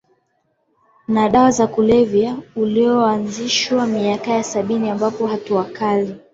na 1.07 1.29
dawa 1.29 1.51
za 1.51 1.67
kulevya 1.67 2.37
ulioanzishwa 2.55 3.87
miaka 3.87 4.31
ya 4.31 4.43
sabini 4.43 4.89
ambapo 4.89 5.27
hatua 5.27 5.63
kali 5.63 6.15